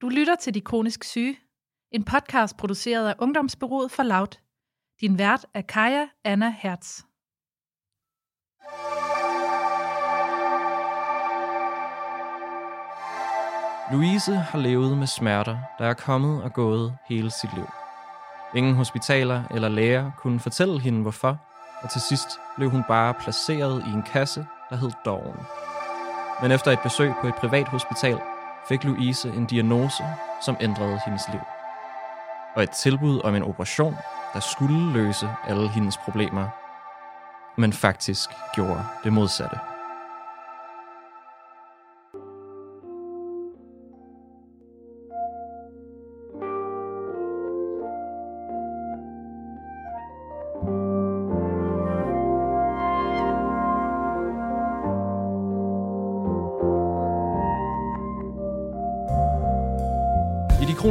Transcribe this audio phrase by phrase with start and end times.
[0.00, 1.38] Du lytter til De Kronisk Syge,
[1.92, 4.40] en podcast produceret af Ungdomsbyrået for Laut.
[5.00, 7.00] Din vært er Kaja Anna Hertz.
[13.92, 17.66] Louise har levet med smerter, der er kommet og gået hele sit liv.
[18.54, 21.38] Ingen hospitaler eller læger kunne fortælle hende hvorfor,
[21.82, 25.40] og til sidst blev hun bare placeret i en kasse, der hed Doven.
[26.42, 28.20] Men efter et besøg på et privat hospital,
[28.68, 30.04] fik Louise en diagnose,
[30.40, 31.40] som ændrede hendes liv.
[32.54, 33.96] Og et tilbud om en operation,
[34.34, 36.48] der skulle løse alle hendes problemer,
[37.60, 39.75] men faktisk gjorde det modsatte.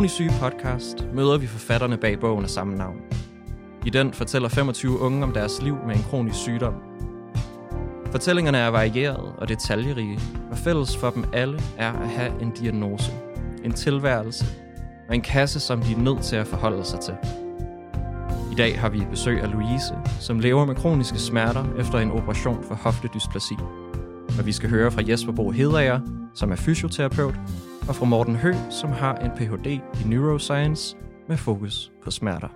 [0.06, 2.98] I Kronisk Syge podcast møder vi forfatterne bag bogen af samme navn.
[3.86, 6.74] I den fortæller 25 unge om deres liv med en kronisk sygdom.
[8.12, 10.20] Fortællingerne er varierede og detaljerige,
[10.52, 13.12] og fælles for dem alle er at have en diagnose,
[13.64, 14.46] en tilværelse
[15.10, 17.14] og en kasse, som de er nødt til at forholde sig til.
[18.52, 22.64] I dag har vi besøg af Louise, som lever med kroniske smerter efter en operation
[22.64, 23.56] for hoftedysplasi.
[24.40, 26.00] Og vi skal høre fra Jesper Bo Hedager,
[26.36, 27.36] som er fysioterapeut,
[27.90, 29.68] og fra Morten Hø, som har en Ph.D.
[30.02, 30.98] i Neuroscience
[31.30, 32.52] med fokus på smerter.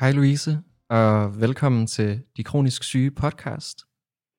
[0.00, 0.50] Hej Louise,
[0.88, 3.78] og velkommen til De Kronisk Syge podcast.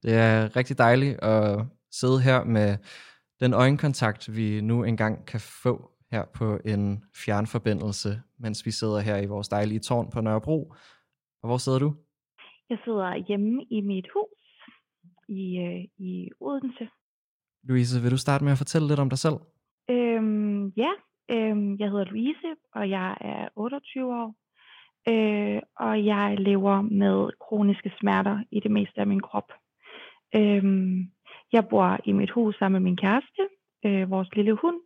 [0.04, 2.78] Det er rigtig dejligt at sidde her med
[3.40, 9.18] den øjenkontakt, vi nu engang kan få her på en fjernforbindelse, mens vi sidder her
[9.18, 10.74] i vores dejlige tårn på Nørrebro.
[11.42, 11.96] Og hvor sidder du?
[12.70, 14.36] Jeg sidder hjemme i mit hus
[15.30, 16.88] i, øh, i Odense.
[17.66, 19.38] Louise, vil du starte med at fortælle lidt om dig selv?
[19.90, 20.92] Øhm, ja,
[21.32, 24.36] øhm, jeg hedder Louise, og jeg er 28 år.
[25.12, 29.50] Øh, og jeg lever med kroniske smerter i det meste af min krop.
[30.36, 31.12] Øhm,
[31.54, 33.44] jeg bor i mit hus sammen med min kæreste,
[33.86, 34.80] øh, vores lille hund,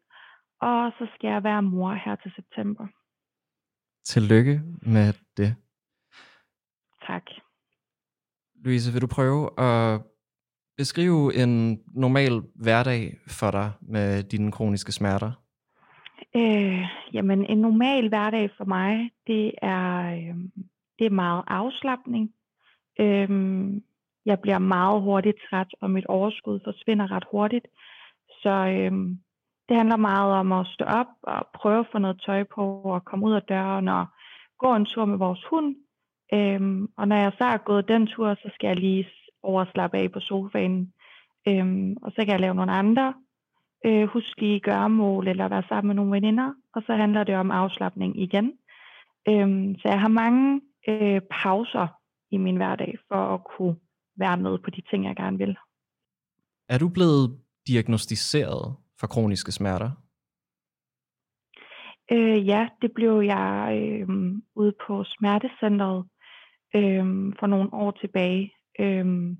[0.61, 2.87] og så skal jeg være mor her til september.
[4.05, 5.55] Tillykke med det.
[7.07, 7.25] Tak.
[8.63, 10.01] Louise, vil du prøve at
[10.79, 15.31] beskrive en normal hverdag for dig med dine kroniske smerter?
[16.35, 20.35] Øh, jamen, en normal hverdag for mig, det er, øh,
[20.99, 22.31] det er meget afslappning.
[22.99, 23.29] Øh,
[24.25, 27.67] jeg bliver meget hurtigt træt, og mit overskud forsvinder ret hurtigt.
[28.41, 28.91] Så øh,
[29.69, 33.05] det handler meget om at stå op og prøve at få noget tøj på, og
[33.05, 34.05] komme ud af døren og
[34.59, 35.75] gå en tur med vores hund.
[36.33, 36.61] Øh,
[36.97, 39.07] og når jeg så er gået den tur, så skal jeg lige
[39.43, 40.93] over at slappe af på sofaen.
[41.47, 43.13] Øh, og så kan jeg lave nogle andre
[43.85, 48.21] øh, huslige gøremål eller være sammen med nogle veninder, og så handler det om afslappning
[48.21, 48.53] igen.
[49.29, 51.87] Øhm, så jeg har mange øh, pauser
[52.31, 53.75] i min hverdag for at kunne
[54.17, 55.57] være med på de ting, jeg gerne vil.
[56.69, 59.91] Er du blevet diagnostiseret for kroniske smerter?
[62.11, 64.09] Øh, ja, det blev jeg øh,
[64.55, 66.05] ude på smertecentret
[66.75, 67.05] øh,
[67.39, 69.37] for nogle år tilbage øhm,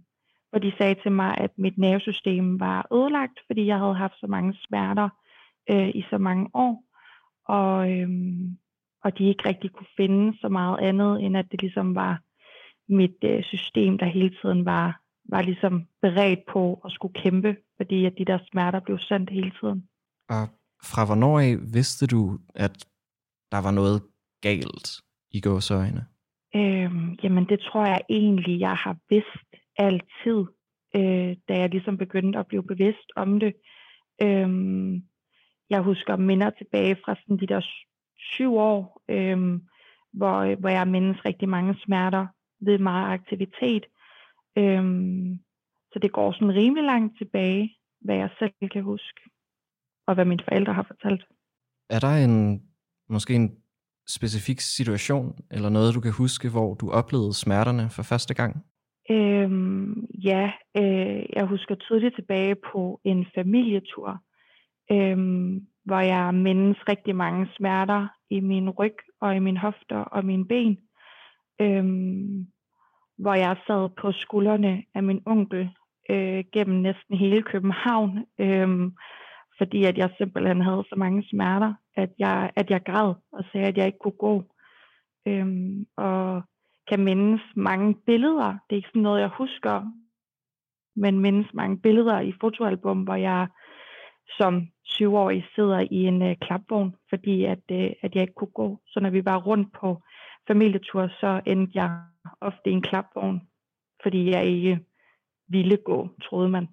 [0.50, 4.28] hvor de sagde til mig, at mit nervesystem var ødelagt, fordi jeg havde haft så
[4.28, 5.10] mange smerter
[5.70, 6.84] øh, i så mange år,
[7.46, 8.58] og, øhm,
[9.04, 12.22] og de ikke rigtig kunne finde så meget andet, end at det ligesom var
[12.90, 18.06] mit øh, system, der hele tiden var, var ligesom beredt på at skulle kæmpe, fordi
[18.06, 19.88] at de der smerter blev sendt hele tiden.
[20.30, 20.48] Og
[20.84, 22.86] fra hvornår af vidste du, at
[23.52, 24.02] der var noget
[24.42, 24.90] galt
[25.32, 26.06] i gåsøjne?
[26.56, 26.92] Øh,
[27.24, 30.46] jamen det tror jeg egentlig, jeg har vidst altid,
[30.96, 33.54] øh, da jeg ligesom begyndte at blive bevidst om det.
[34.22, 35.04] Øhm,
[35.70, 37.62] jeg husker minder tilbage fra sådan de der
[38.18, 39.62] syv år, øhm,
[40.14, 42.28] hvor, hvor jeg mindes rigtig mange smerter
[42.62, 43.86] ved meget aktivitet.
[44.58, 45.40] Øhm,
[45.92, 49.22] så det går sådan rimelig langt tilbage, hvad jeg selv kan huske,
[50.08, 51.26] og hvad mine forældre har fortalt.
[51.90, 52.64] Er der en
[53.10, 53.59] måske en
[54.18, 58.66] specifik situation, eller noget du kan huske, hvor du oplevede smerterne for første gang?
[59.12, 64.22] Øhm, ja, øh, jeg husker tydeligt tilbage på en familietur,
[64.92, 70.26] øhm, hvor jeg mindes rigtig mange smerter i min ryg og i min hofter og
[70.26, 70.78] mine ben.
[71.62, 72.48] Øhm,
[73.18, 75.70] hvor jeg sad på skuldrene af min onkel
[76.10, 78.94] øh, gennem næsten hele København, øhm,
[79.60, 83.68] fordi at jeg simpelthen havde så mange smerter, at jeg, at jeg græd og sagde,
[83.68, 84.44] at jeg ikke kunne gå.
[85.28, 86.42] Øhm, og
[86.90, 88.48] kan mindes mange billeder.
[88.48, 89.92] Det er ikke sådan noget, jeg husker,
[90.96, 93.48] men mindes mange billeder i fotoalbum, hvor jeg
[94.38, 98.80] som 20-årig sidder i en øh, klapvogn, fordi at, øh, at jeg ikke kunne gå.
[98.88, 100.02] Så når vi var rundt på
[100.48, 102.02] familietur, så endte jeg
[102.42, 103.42] ofte i en klapvogn,
[104.04, 104.80] fordi jeg ikke
[105.48, 106.68] ville gå, troede man.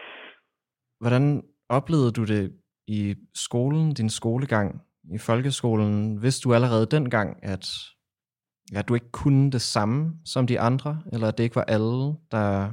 [1.00, 2.52] Hvordan oplevede du det
[2.86, 4.82] i skolen, din skolegang
[5.14, 6.22] i folkeskolen?
[6.22, 7.68] Vidste du allerede dengang, at
[8.72, 12.14] ja, du ikke kunne det samme som de andre, eller at det ikke var alle,
[12.30, 12.72] der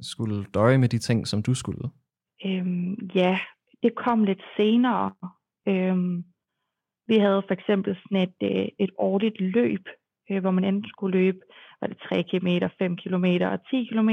[0.00, 1.88] skulle døje med de ting, som du skulle?
[2.46, 3.38] Øhm, ja,
[3.82, 5.12] det kom lidt senere.
[5.68, 6.24] Øhm,
[7.06, 9.88] vi havde for eksempel sådan et, øh, et årligt løb,
[10.30, 11.38] øh, hvor man enten skulle løbe
[11.80, 12.48] var det 3 km,
[12.78, 14.10] 5 km og 10 km.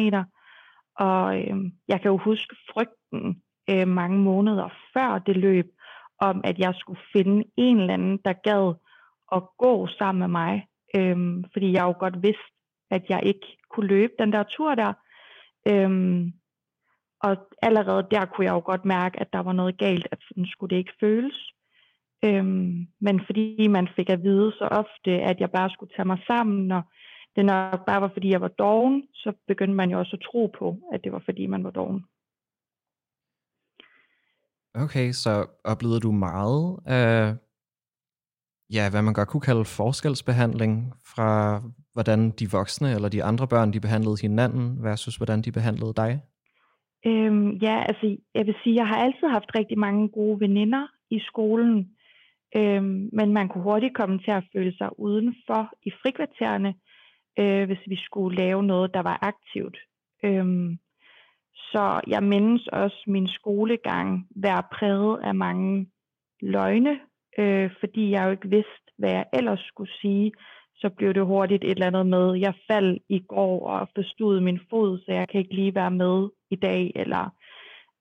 [0.95, 5.65] Og øh, jeg kan jo huske frygten øh, mange måneder før det løb,
[6.19, 8.73] om at jeg skulle finde en eller anden, der gad
[9.31, 10.67] at gå sammen med mig.
[10.95, 12.53] Øhm, fordi jeg jo godt vidste,
[12.91, 14.93] at jeg ikke kunne løbe den der tur der.
[15.67, 16.33] Øhm,
[17.19, 20.45] og allerede der kunne jeg jo godt mærke, at der var noget galt, at sådan
[20.45, 21.53] skulle det ikke føles.
[22.25, 26.19] Øhm, men fordi man fik at vide så ofte, at jeg bare skulle tage mig
[26.27, 26.81] sammen, og
[27.35, 30.47] det nok bare var fordi jeg var doven, så begyndte man jo også at tro
[30.59, 32.05] på, at det var fordi man var doven.
[34.75, 37.35] Okay, så oplevede du meget af,
[38.73, 41.61] ja, hvad man godt kunne kalde forskelsbehandling fra,
[41.93, 46.21] hvordan de voksne eller de andre børn, de behandlede hinanden, versus hvordan de behandlede dig?
[47.05, 51.19] Øhm, ja, altså jeg vil sige, jeg har altid haft rigtig mange gode veninder i
[51.19, 51.89] skolen,
[52.55, 56.73] øhm, men man kunne hurtigt komme til at føle sig udenfor i frikvartererne,
[57.39, 59.77] øh, hvis vi skulle lave noget, der var aktivt.
[60.23, 60.77] Øhm,
[61.73, 65.87] så jeg mindes også min skolegang være præget af mange
[66.41, 66.99] løgne,
[67.37, 70.31] øh, fordi jeg jo ikke vidste, hvad jeg ellers skulle sige.
[70.75, 74.59] Så blev det hurtigt et eller andet med, jeg faldt i går og forstod min
[74.69, 77.23] fod, så jeg kan ikke lige være med i dag, eller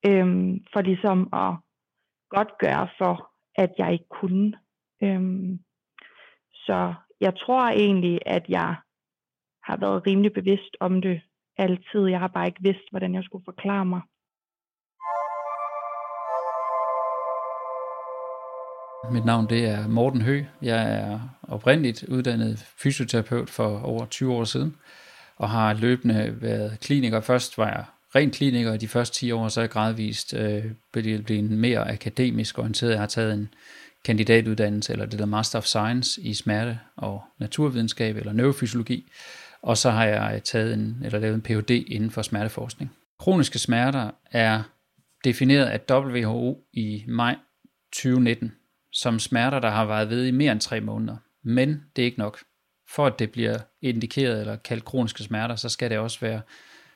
[0.07, 0.27] øh,
[0.73, 1.53] for ligesom at
[2.31, 4.53] godt gøre for, at jeg ikke kunne.
[5.03, 5.23] Øh,
[6.55, 8.77] så jeg tror egentlig, at jeg
[9.65, 11.21] har været rimelig bevidst om det
[11.59, 12.07] altid.
[12.07, 14.01] Jeg har bare ikke vidst, hvordan jeg skulle forklare mig.
[19.11, 20.45] Mit navn det er Morten Hø.
[20.63, 24.77] Jeg er oprindeligt uddannet fysioterapeut for over 20 år siden,
[25.37, 27.21] og har løbende været kliniker.
[27.21, 27.85] Først var jeg
[28.15, 32.91] ren kliniker de første 10 år, så er jeg gradvist øh, blevet mere akademisk orienteret.
[32.91, 33.49] Jeg har taget en
[34.05, 39.11] kandidatuddannelse, eller det der Master of Science i smerte og naturvidenskab, eller neurofysiologi,
[39.62, 41.70] og så har jeg taget en, eller lavet en Ph.D.
[41.70, 42.91] inden for smerteforskning.
[43.19, 44.62] Kroniske smerter er
[45.25, 47.37] defineret af WHO i maj
[47.93, 48.53] 2019
[48.93, 51.17] som smerter, der har været ved i mere end tre måneder.
[51.44, 52.38] Men det er ikke nok.
[52.88, 56.41] For at det bliver indikeret eller kaldt kroniske smerter, så skal det også være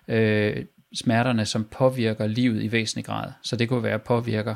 [0.08, 3.32] øh, smerterne, som påvirker livet i væsentlig grad.
[3.42, 4.54] Så det kunne være påvirker,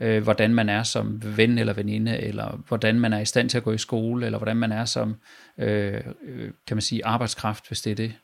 [0.00, 3.58] øh, hvordan man er som ven eller veninde, eller hvordan man er i stand til
[3.58, 5.16] at gå i skole, eller hvordan man er som,
[5.58, 8.14] øh, øh, kan man sige, arbejdskraft, hvis det er det.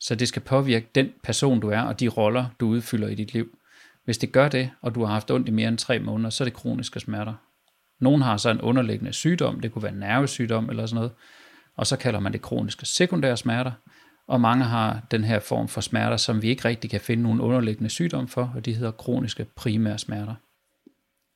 [0.00, 3.32] Så det skal påvirke den person, du er, og de roller, du udfylder i dit
[3.32, 3.58] liv.
[4.04, 6.44] Hvis det gør det, og du har haft ondt i mere end tre måneder, så
[6.44, 7.34] er det kroniske smerter.
[8.00, 11.12] Nogen har så en underliggende sygdom, det kunne være nervesygdom eller sådan noget,
[11.76, 13.72] og så kalder man det kroniske sekundære smerter,
[14.30, 17.40] og mange har den her form for smerter, som vi ikke rigtig kan finde nogen
[17.40, 20.34] underliggende sygdom for, og de hedder kroniske primære smerter.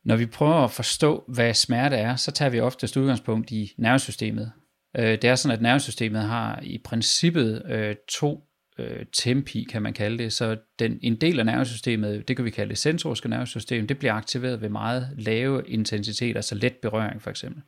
[0.05, 4.53] Når vi prøver at forstå, hvad smerte er, så tager vi oftest udgangspunkt i nervesystemet.
[4.97, 8.45] Øh, det er sådan, at nervesystemet har i princippet øh, to
[8.79, 10.33] øh, tempi, kan man kalde det.
[10.33, 14.15] Så den, en del af nervesystemet, det kan vi kalde det sensoriske nervesystem, det bliver
[14.15, 17.63] aktiveret ved meget lave intensiteter, altså let berøring for eksempel.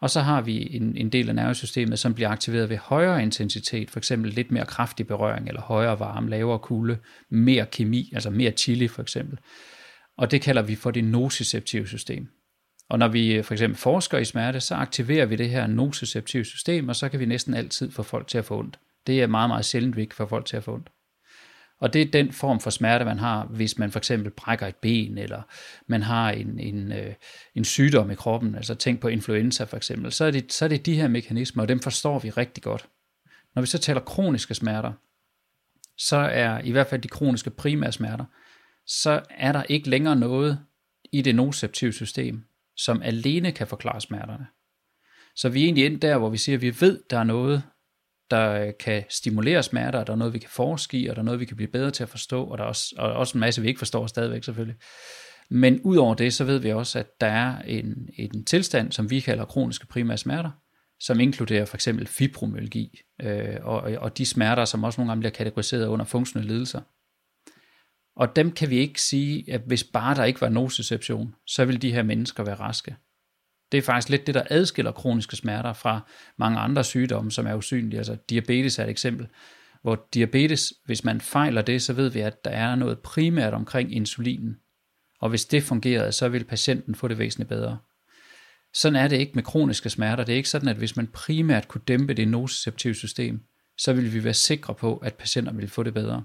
[0.00, 3.90] Og så har vi en, en del af nervesystemet, som bliver aktiveret ved højere intensitet,
[3.90, 6.98] for eksempel lidt mere kraftig berøring, eller højere varme, lavere kulde,
[7.30, 9.38] mere kemi, altså mere chili for eksempel.
[10.18, 12.28] Og det kalder vi for det nociceptive system.
[12.90, 16.44] Og når vi øh, for eksempel forsker i smerte, så aktiverer vi det her nociceptive
[16.44, 18.78] system, og så kan vi næsten altid få folk til at få ondt.
[19.06, 20.90] Det er meget, meget sjældent, vi ikke får folk til at få ondt.
[21.80, 24.76] Og det er den form for smerte, man har, hvis man for eksempel brækker et
[24.76, 25.42] ben, eller
[25.86, 27.14] man har en, en, øh,
[27.54, 30.68] en sygdom i kroppen, altså tænk på influenza for eksempel, så er, det, så er
[30.68, 32.88] det de her mekanismer, og dem forstår vi rigtig godt.
[33.54, 34.92] Når vi så taler kroniske smerter,
[35.96, 38.24] så er i hvert fald de kroniske primære smerter,
[38.86, 40.60] så er der ikke længere noget
[41.12, 42.44] i det nociceptive system,
[42.76, 44.46] som alene kan forklare smerterne.
[45.34, 47.24] Så vi er egentlig ind der, hvor vi siger, at vi ved, at der er
[47.24, 47.62] noget,
[48.30, 51.22] der øh, kan stimulere smerter, og der er noget, vi kan forske i, og der
[51.22, 53.38] er noget, vi kan blive bedre til at forstå, og der er også, og også
[53.38, 54.76] en masse, vi ikke forstår stadigvæk selvfølgelig.
[55.50, 59.20] Men udover det, så ved vi også, at der er en, en tilstand, som vi
[59.20, 60.50] kalder kroniske primære smerter,
[61.00, 65.32] som inkluderer for eksempel fibromyalgi, øh, og, og de smerter, som også nogle gange bliver
[65.32, 66.80] kategoriseret under funktionelle lidelser.
[68.16, 71.82] Og dem kan vi ikke sige, at hvis bare der ikke var nociception, så vil
[71.82, 72.96] de her mennesker være raske.
[73.72, 76.00] Det er faktisk lidt det, der adskiller kroniske smerter fra
[76.36, 77.98] mange andre sygdomme, som er usynlige.
[77.98, 79.26] Altså diabetes er et eksempel,
[79.82, 83.94] hvor diabetes, hvis man fejler det, så ved vi, at der er noget primært omkring
[83.94, 84.56] insulinen.
[85.20, 87.78] Og hvis det fungerede, så vil patienten få det væsentligt bedre.
[88.74, 90.24] Sådan er det ikke med kroniske smerter.
[90.24, 93.40] Det er ikke sådan, at hvis man primært kunne dæmpe det nociceptive system,
[93.78, 96.24] så ville vi være sikre på, at patienter ville få det bedre.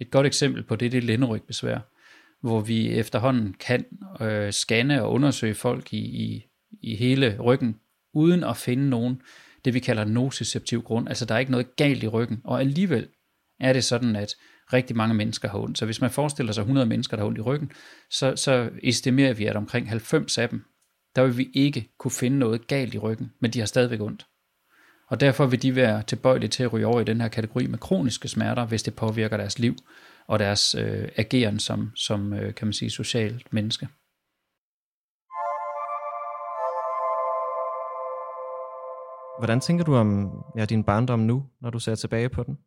[0.00, 1.78] Et godt eksempel på det, det er lænderygbesvær,
[2.44, 3.84] hvor vi efterhånden kan
[4.20, 6.44] øh, scanne og undersøge folk i, i,
[6.82, 7.76] i hele ryggen,
[8.14, 9.22] uden at finde nogen,
[9.64, 11.08] det vi kalder nociceptiv grund.
[11.08, 13.08] Altså der er ikke noget galt i ryggen, og alligevel
[13.60, 14.34] er det sådan, at
[14.72, 15.78] rigtig mange mennesker har ondt.
[15.78, 17.72] Så hvis man forestiller sig 100 mennesker, der har ondt i ryggen,
[18.10, 20.64] så, så estimerer vi, at omkring 90 af dem,
[21.16, 24.26] der vil vi ikke kunne finde noget galt i ryggen, men de har stadigvæk ondt.
[25.08, 27.78] Og derfor vil de være tilbøjelige til at ryge over i den her kategori med
[27.78, 29.76] kroniske smerter, hvis det påvirker deres liv
[30.28, 33.88] og deres øh, ageren som, som øh, kan man sige, socialt menneske.
[39.38, 42.58] Hvordan tænker du om ja, din barndom nu, når du ser tilbage på den?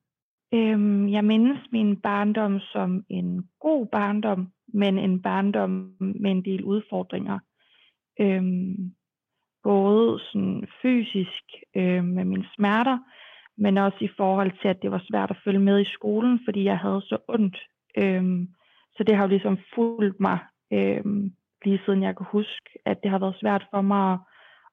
[0.53, 6.63] Øhm, jeg mindes min barndom som en god barndom, men en barndom med en del
[6.63, 7.39] udfordringer.
[8.19, 8.91] Øhm,
[9.63, 11.43] både sådan fysisk
[11.75, 12.97] øh, med mine smerter,
[13.57, 16.63] men også i forhold til, at det var svært at følge med i skolen, fordi
[16.63, 17.57] jeg havde så ondt.
[17.97, 18.47] Øhm,
[18.95, 20.39] så det har jo ligesom fulgt mig,
[20.73, 21.31] øhm,
[21.65, 24.19] lige siden jeg kan huske, at det har været svært for mig at,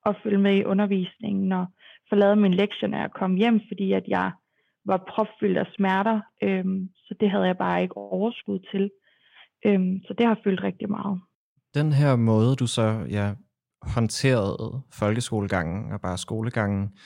[0.06, 1.66] at følge med i undervisningen og
[2.08, 4.32] forlade min lektier, når jeg kom hjem, fordi at jeg
[4.84, 8.90] var propfyldt af smerter, øhm, så det havde jeg bare ikke overskud til.
[9.66, 11.20] Øhm, så det har fyldt rigtig meget.
[11.74, 13.34] Den her måde, du så ja,
[13.82, 16.98] håndterede folkeskolegangen og bare skolegangen,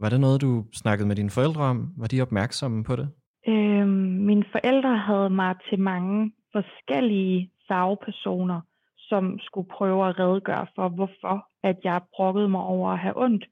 [0.00, 1.88] var det noget, du snakkede med dine forældre om?
[1.96, 3.08] Var de opmærksomme på det?
[3.48, 3.88] Øhm,
[4.30, 8.60] mine forældre havde mig til mange forskellige fagpersoner,
[8.98, 13.44] som skulle prøve at redegøre for, hvorfor at jeg brokkede mig over at have ondt.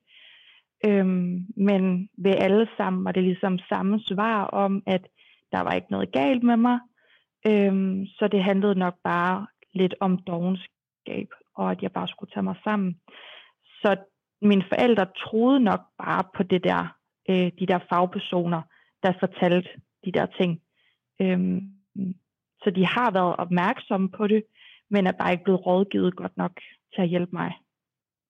[0.86, 5.06] Øhm, men ved alle sammen var det ligesom samme svar om, at
[5.52, 6.78] der var ikke noget galt med mig.
[7.46, 12.42] Øhm, så det handlede nok bare lidt om dogenskab, og at jeg bare skulle tage
[12.42, 13.00] mig sammen.
[13.82, 13.96] Så
[14.42, 16.96] mine forældre troede nok bare på det der,
[17.30, 18.62] øh, de der fagpersoner,
[19.02, 19.68] der fortalte
[20.04, 20.60] de der ting.
[21.20, 21.60] Øhm,
[22.62, 24.44] så de har været opmærksomme på det,
[24.90, 26.52] men er bare ikke blevet rådgivet godt nok
[26.94, 27.52] til at hjælpe mig.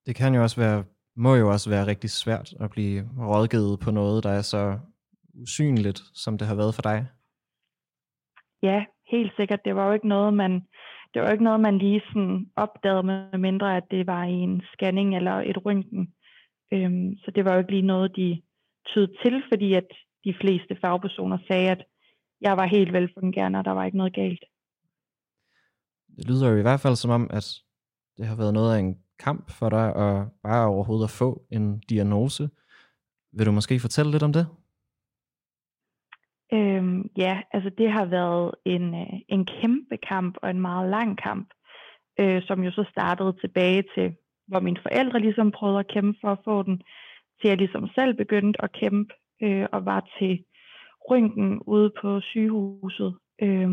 [0.06, 0.84] Det kan jo også være
[1.24, 4.78] må jo også være rigtig svært at blive rådgivet på noget, der er så
[5.34, 7.06] usynligt, som det har været for dig.
[8.62, 9.64] Ja, helt sikkert.
[9.64, 10.52] Det var jo ikke noget, man,
[11.14, 14.62] det var ikke noget, man lige sådan opdagede, med mindre at det var i en
[14.74, 16.14] scanning eller et røntgen.
[16.72, 18.42] Øhm, så det var jo ikke lige noget, de
[18.86, 19.88] tyd til, fordi at
[20.24, 21.84] de fleste fagpersoner sagde, at
[22.40, 24.44] jeg var helt velfungerende, og der var ikke noget galt.
[26.16, 27.46] Det lyder jo i hvert fald som om, at
[28.16, 31.78] det har været noget af en kamp for dig at bare overhovedet at få en
[31.78, 32.50] diagnose.
[33.32, 34.46] Vil du måske fortælle lidt om det?
[36.52, 41.18] Øhm, ja, altså det har været en, øh, en kæmpe kamp og en meget lang
[41.18, 41.48] kamp,
[42.20, 44.14] øh, som jo så startede tilbage til,
[44.46, 46.82] hvor mine forældre ligesom prøvede at kæmpe for at få den,
[47.40, 50.44] til jeg ligesom selv begyndte at kæmpe øh, og var til
[51.10, 53.70] rynken ude på sygehuset, øh,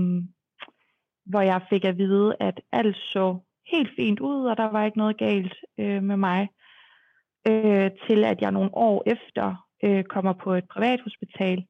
[1.25, 3.39] hvor jeg fik at vide, at alt så
[3.71, 6.49] helt fint ud, og der var ikke noget galt øh, med mig.
[7.47, 11.65] Øh, til at jeg nogle år efter øh, kommer på et privathospital,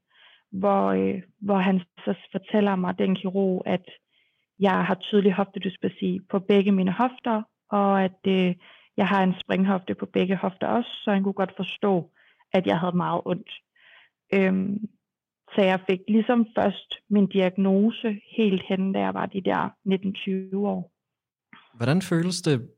[0.59, 3.85] hvor, øh, hvor han så fortæller mig, den kirurg, at
[4.59, 8.55] jeg har tydelig hoftedyspasi på begge mine hofter, og at øh,
[8.97, 12.11] jeg har en springhofte på begge hofter også, så han kunne godt forstå,
[12.53, 13.51] at jeg havde meget ondt.
[14.33, 14.87] Øhm,
[15.55, 19.69] så jeg fik ligesom først min diagnose helt hen, da jeg var de der
[20.53, 20.91] 19-20 år.
[21.77, 22.69] Hvordan føles det,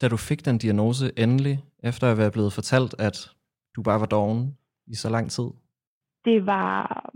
[0.00, 3.30] da du fik den diagnose endelig, efter at være blevet fortalt, at
[3.76, 4.56] du bare var doven
[4.86, 5.48] i så lang tid?
[6.28, 7.10] Det var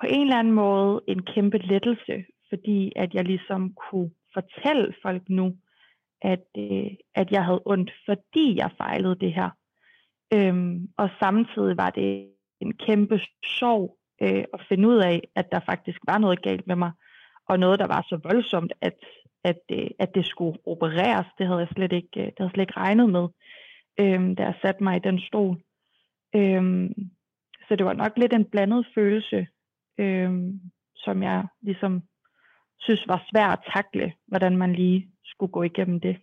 [0.00, 5.22] på en eller anden måde en kæmpe lettelse, fordi at jeg ligesom kunne fortælle folk
[5.28, 5.56] nu,
[6.22, 9.50] at, øh, at jeg havde ondt, fordi jeg fejlede det her.
[10.34, 12.28] Øhm, og samtidig var det
[12.60, 16.76] en kæmpe sorg øh, at finde ud af, at der faktisk var noget galt med
[16.76, 16.92] mig,
[17.48, 18.98] og noget, der var så voldsomt, at,
[19.44, 21.26] at, øh, at det skulle opereres.
[21.38, 23.28] Det havde jeg slet ikke, øh, det havde jeg slet ikke regnet med,
[24.00, 25.56] øh, da jeg satte mig i den stol.
[26.34, 26.90] Øh,
[27.68, 29.46] så det var nok lidt en blandet følelse,
[29.98, 30.30] øh,
[30.96, 32.02] som jeg ligesom
[32.78, 36.16] synes var svært at takle, hvordan man lige skulle gå igennem det.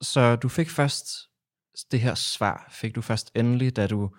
[0.00, 1.06] Så du fik først
[1.92, 4.10] det her svar, fik du først endelig, da du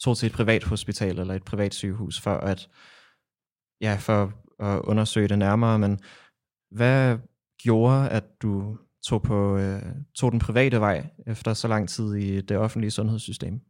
[0.00, 2.68] tog til et privat hospital eller et privat sygehus for at
[3.80, 6.00] ja, for at undersøge det nærmere, men
[6.70, 7.18] hvad
[7.58, 9.82] gjorde, at du tog, på, øh,
[10.14, 13.60] tog den private vej efter så lang tid i det offentlige sundhedssystem?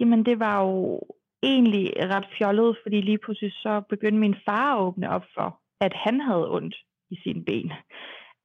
[0.00, 1.00] Jamen det var jo
[1.42, 5.92] egentlig ret fjollet, fordi lige pludselig så begyndte min far at åbne op for, at
[5.94, 6.76] han havde ondt
[7.10, 7.72] i sine ben.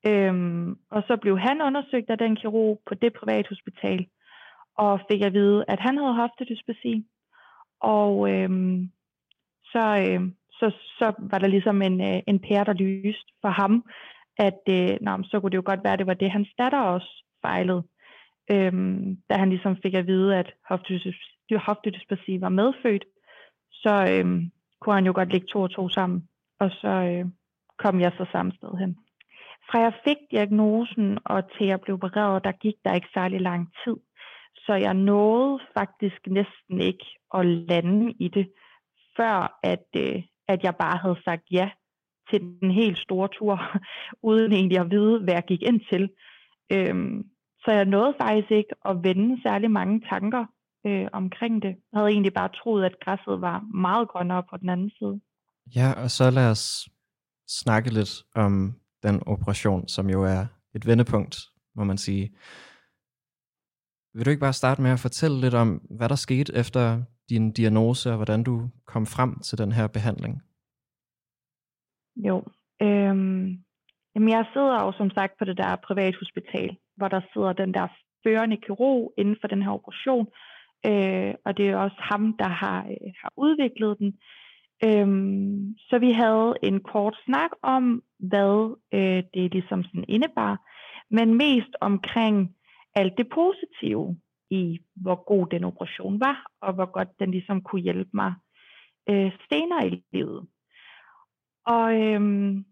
[0.07, 4.05] Øhm, og så blev han undersøgt af den kirurg på det private hospital,
[4.77, 7.05] og fik at vide, at han havde hoftedyspasi.
[7.79, 8.91] Og øhm,
[9.65, 13.83] så, øhm, så, så var der ligesom en, øh, en pære, der lyste for ham,
[14.37, 16.79] at øh, nå, så kunne det jo godt være, at det var det, hans datter
[16.79, 17.83] også fejlede.
[18.51, 21.40] Øhm, da han ligesom fik at vide, at hoftedyspasi
[22.41, 23.05] var medfødt,
[23.71, 24.43] så øh,
[24.81, 26.27] kunne han jo godt lægge to og to sammen.
[26.59, 27.25] Og så øh,
[27.77, 28.97] kom jeg så samme sted hen.
[29.71, 33.73] Fra jeg fik diagnosen og til jeg blev opereret, der gik der ikke særlig lang
[33.83, 33.95] tid.
[34.55, 38.51] Så jeg nåede faktisk næsten ikke at lande i det,
[39.17, 41.69] før at, øh, at jeg bare havde sagt ja
[42.29, 43.59] til den helt store tur,
[44.29, 46.09] uden egentlig at vide, hvad jeg gik ind til.
[46.73, 47.23] Øhm,
[47.63, 50.45] så jeg nåede faktisk ikke at vende særlig mange tanker
[50.85, 51.75] øh, omkring det.
[51.91, 55.21] Jeg havde egentlig bare troet, at græsset var meget grønnere på den anden side.
[55.75, 56.89] Ja, og så lad os
[57.47, 58.73] snakke lidt om
[59.03, 60.45] den operation, som jo er
[60.75, 61.35] et vendepunkt,
[61.75, 62.31] må man sige.
[64.13, 67.51] Vil du ikke bare starte med at fortælle lidt om, hvad der skete efter din
[67.51, 70.41] diagnose, og hvordan du kom frem til den her behandling?
[72.15, 72.43] Jo.
[72.81, 73.63] Øhm,
[74.15, 77.87] jamen jeg sidder jo som sagt på det der privathospital, hvor der sidder den der
[78.23, 80.27] førende kirurg inden for den her operation,
[80.85, 84.19] øh, og det er også ham, der har, øh, har udviklet den.
[84.83, 90.57] Øhm, så vi havde en kort snak om, hvad øh, det ligesom sådan indebar,
[91.11, 92.55] men mest omkring
[92.95, 94.17] alt det positive
[94.49, 98.33] i, hvor god den operation var, og hvor godt den ligesom kunne hjælpe mig
[99.09, 100.47] øh, senere i livet.
[101.65, 102.65] Og øhm,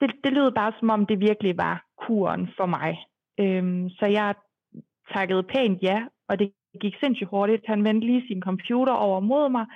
[0.00, 2.98] det, det lød bare som om, det virkelig var kuren for mig.
[3.40, 4.34] Øhm, så jeg
[5.12, 7.66] takkede pænt ja, og det gik sindssygt hurtigt.
[7.66, 9.66] Han vendte lige sin computer over mod mig,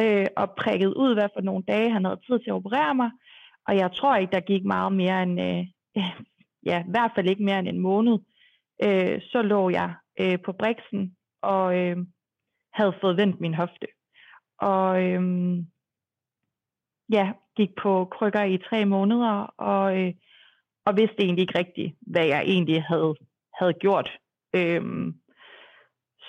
[0.00, 3.10] øh, og prikkede ud, hvad for nogle dage han havde tid til at operere mig.
[3.68, 5.66] Og jeg tror ikke, der gik meget mere end, øh,
[6.66, 8.18] ja, i hvert fald ikke mere end en måned.
[8.84, 11.96] Øh, så lå jeg øh, på briksen og øh,
[12.72, 13.86] havde fået vendt min hofte.
[14.60, 15.22] Og øh,
[17.12, 20.14] ja, gik på krykker i tre måneder, og, øh,
[20.86, 23.14] og vidste egentlig ikke rigtigt, hvad jeg egentlig havde,
[23.58, 24.10] havde gjort.
[24.54, 24.82] Øh,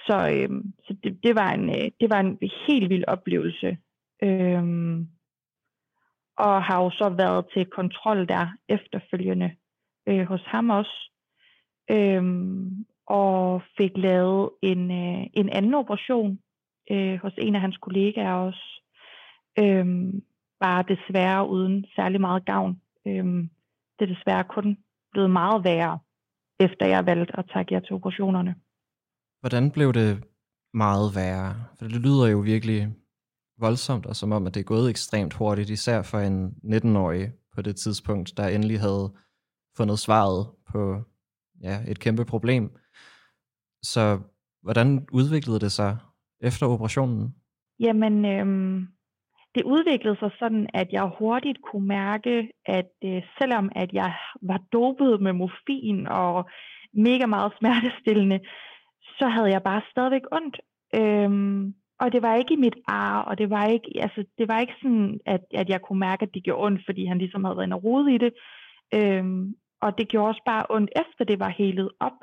[0.07, 0.49] så, øh,
[0.87, 3.77] så det, det, var en, øh, det var en helt vild oplevelse.
[4.23, 4.63] Øh,
[6.37, 9.55] og har jo så været til kontrol der efterfølgende
[10.07, 11.11] øh, hos ham også.
[11.91, 12.23] Øh,
[13.07, 16.39] og fik lavet en, øh, en anden operation
[16.91, 18.81] øh, hos en af hans kollegaer også.
[19.59, 20.13] Øh,
[20.59, 22.81] bare desværre uden særlig meget gavn.
[23.07, 23.25] Øh,
[23.99, 24.77] det er desværre kun
[25.11, 25.99] blevet meget værre,
[26.59, 28.55] efter jeg valgte at tage jer til operationerne.
[29.39, 30.23] Hvordan blev det
[30.73, 31.55] meget værre?
[31.77, 32.87] For det lyder jo virkelig
[33.59, 37.61] voldsomt, og som om, at det er gået ekstremt hurtigt, især for en 19-årig på
[37.61, 39.13] det tidspunkt, der endelig havde
[39.77, 41.01] fundet svaret på
[41.61, 42.71] ja, et kæmpe problem.
[43.83, 44.19] Så
[44.61, 45.97] hvordan udviklede det sig
[46.41, 47.35] efter operationen?
[47.79, 48.87] Jamen, øhm,
[49.55, 54.59] det udviklede sig sådan, at jeg hurtigt kunne mærke, at øh, selvom at jeg var
[54.71, 56.49] dopet med morfin og
[56.93, 58.39] mega meget smertestillende,
[59.19, 60.59] så havde jeg bare stadigvæk ondt.
[60.95, 64.59] Øhm, og det var ikke i mit ar, og det var ikke, altså, det var
[64.59, 67.57] ikke sådan, at, at jeg kunne mærke, at det gjorde ondt, fordi han ligesom havde
[67.57, 68.33] været en rode i det.
[68.93, 72.19] Øhm, og det gjorde også bare ondt, efter det var helet op.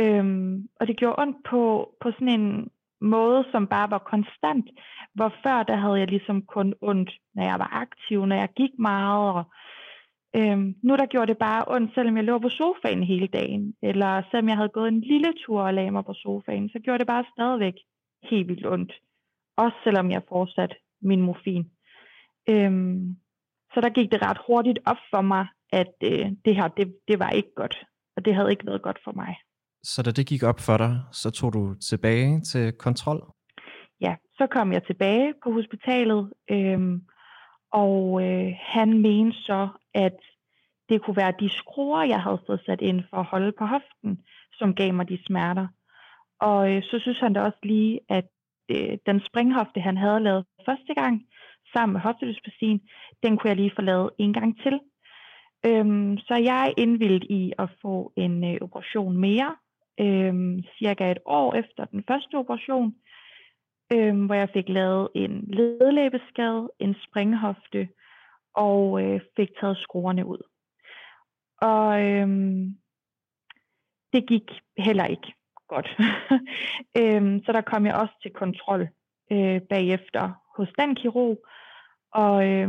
[0.00, 2.68] Øhm, og det gjorde ondt på, på sådan en
[3.00, 4.70] måde, som bare var konstant.
[5.14, 8.70] Hvor før, der havde jeg ligesom kun ondt, når jeg var aktiv, når jeg gik
[8.78, 9.44] meget, og
[10.36, 14.22] Øhm, nu der gjorde det bare ondt, selvom jeg lå på sofaen hele dagen, eller
[14.30, 17.06] selvom jeg havde gået en lille tur og lagde mig på sofaen, så gjorde det
[17.06, 17.74] bare stadigvæk
[18.22, 18.92] helt vildt ondt.
[19.56, 21.70] Også selvom jeg fortsat min morfin.
[22.48, 23.16] Øhm,
[23.74, 27.18] så der gik det ret hurtigt op for mig, at øh, det her, det, det
[27.18, 27.76] var ikke godt,
[28.16, 29.36] og det havde ikke været godt for mig.
[29.82, 33.20] Så da det gik op for dig, så tog du tilbage til kontrol?
[34.00, 37.02] Ja, så kom jeg tilbage på hospitalet, øhm,
[37.72, 40.16] og øh, han mente så, at
[40.88, 44.22] det kunne være de skruer, jeg havde fået sat ind for at holde på hoften,
[44.52, 45.66] som gav mig de smerter.
[46.40, 48.26] Og øh, så synes han da også lige, at
[48.70, 51.22] øh, den springhofte, han havde lavet første gang,
[51.72, 52.80] sammen med hoftedyspasien,
[53.22, 54.80] den kunne jeg lige få lavet en gang til.
[55.66, 59.56] Øhm, så jeg er indvildt i at få en øh, operation mere,
[60.00, 62.94] øhm, cirka et år efter den første operation
[63.92, 67.88] øh, hvor jeg fik lavet en ledlæbeskade, en springhofte
[68.54, 70.42] og øh, fik taget skruerne ud.
[71.62, 72.28] Og øh,
[74.12, 75.34] det gik heller ikke
[75.68, 75.88] godt.
[77.00, 78.88] øh, så der kom jeg også til kontrol
[79.32, 81.38] øh, bagefter hos den kirurg,
[82.12, 82.68] og øh,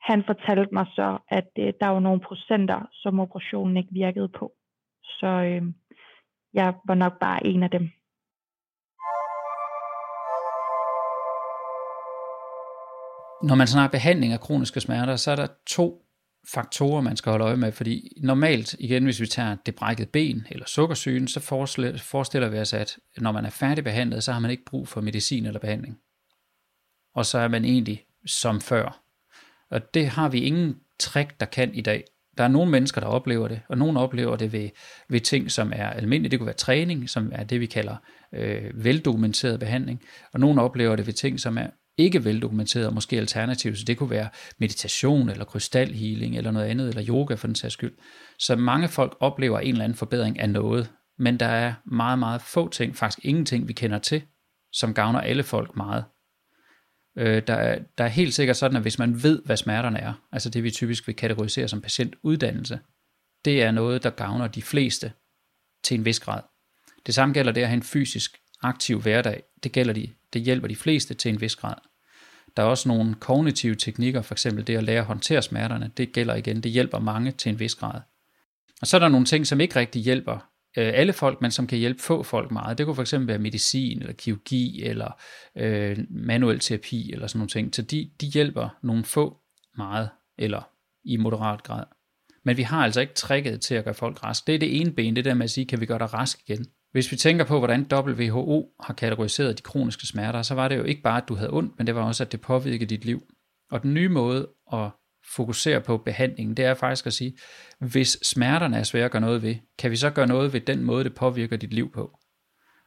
[0.00, 4.52] han fortalte mig så, at øh, der var nogle procenter, som operationen ikke virkede på.
[5.04, 5.62] Så øh,
[6.52, 7.90] jeg var nok bare en af dem.
[13.42, 16.02] Når man snakker behandling af kroniske smerter, så er der to
[16.48, 20.46] faktorer, man skal holde øje med, fordi normalt, igen hvis vi tager det brækket ben
[20.50, 21.40] eller sukkersygen, så
[22.00, 25.46] forestiller vi os, at når man er færdigbehandlet, så har man ikke brug for medicin
[25.46, 25.98] eller behandling.
[27.14, 29.02] Og så er man egentlig som før.
[29.70, 32.04] Og det har vi ingen trick, der kan i dag.
[32.38, 34.68] Der er nogle mennesker, der oplever det, og nogle oplever det ved,
[35.08, 36.30] ved ting, som er almindelige.
[36.30, 37.96] Det kunne være træning, som er det, vi kalder
[38.32, 40.02] øh, veldokumenteret behandling.
[40.32, 41.66] Og nogle oplever det ved ting, som er
[41.98, 43.78] ikke veldokumenteret, og måske alternativt.
[43.78, 44.28] Så det kunne være
[44.58, 47.94] meditation, eller krystalhealing, eller noget andet, eller yoga for den sags skyld.
[48.38, 52.42] Så mange folk oplever en eller anden forbedring af noget, men der er meget, meget
[52.42, 54.22] få ting, faktisk ingenting, vi kender til,
[54.72, 56.04] som gavner alle folk meget.
[57.18, 60.12] Øh, der, er, der er helt sikkert sådan, at hvis man ved, hvad smerterne er,
[60.32, 62.78] altså det vi typisk vil kategorisere som patientuddannelse,
[63.44, 65.12] det er noget, der gavner de fleste
[65.84, 66.42] til en vis grad.
[67.06, 69.42] Det samme gælder det at have en fysisk aktiv hverdag.
[69.62, 71.74] Det, gælder de, det hjælper de fleste til en vis grad.
[72.56, 75.90] Der er også nogle kognitive teknikker, for eksempel det at lære at håndtere smerterne.
[75.96, 78.00] Det gælder igen, det hjælper mange til en vis grad.
[78.80, 80.34] Og så er der nogle ting, som ikke rigtig hjælper
[80.78, 82.78] øh, alle folk, men som kan hjælpe få folk meget.
[82.78, 85.20] Det kunne for eksempel være medicin, eller kirurgi, eller
[85.56, 87.74] øh, manuel terapi, eller sådan nogle ting.
[87.74, 89.40] Så de, de hjælper nogle få
[89.76, 90.68] meget, eller
[91.04, 91.84] i moderat grad.
[92.44, 94.46] Men vi har altså ikke trækket til at gøre folk rask.
[94.46, 96.38] Det er det ene ben, det der med at sige, kan vi gøre dig rask
[96.48, 96.66] igen?
[96.96, 100.82] Hvis vi tænker på, hvordan WHO har kategoriseret de kroniske smerter, så var det jo
[100.82, 103.22] ikke bare, at du havde ondt, men det var også, at det påvirkede dit liv.
[103.70, 104.90] Og den nye måde at
[105.34, 107.36] fokusere på behandlingen, det er faktisk at sige,
[107.78, 110.84] hvis smerterne er svære at gøre noget ved, kan vi så gøre noget ved den
[110.84, 112.18] måde, det påvirker dit liv på?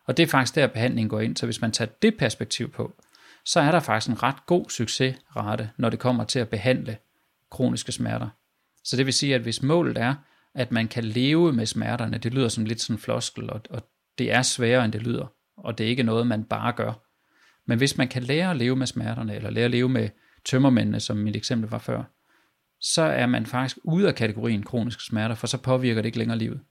[0.07, 1.37] Og det er faktisk der, behandlingen går ind.
[1.37, 2.91] Så hvis man tager det perspektiv på,
[3.45, 6.97] så er der faktisk en ret god succesrate, når det kommer til at behandle
[7.51, 8.29] kroniske smerter.
[8.83, 10.15] Så det vil sige, at hvis målet er,
[10.55, 13.81] at man kan leve med smerterne, det lyder som lidt sådan en floskel, og, og
[14.19, 16.93] det er sværere, end det lyder, og det er ikke noget, man bare gør.
[17.65, 20.09] Men hvis man kan lære at leve med smerterne, eller lære at leve med
[20.45, 22.03] tømmermændene, som mit eksempel var før,
[22.81, 26.37] så er man faktisk ude af kategorien kroniske smerter, for så påvirker det ikke længere
[26.37, 26.61] livet.